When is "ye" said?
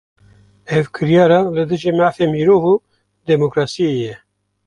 4.05-4.15